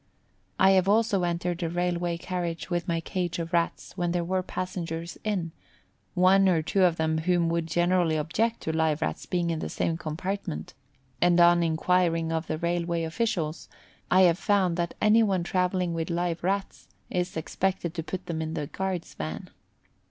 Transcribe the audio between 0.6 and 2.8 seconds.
have also entered a railway carriage